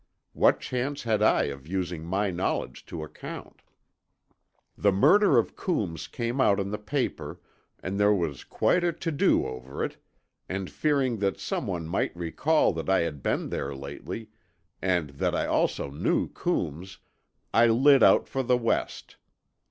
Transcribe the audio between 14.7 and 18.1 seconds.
and that I also knew Coombs, I lit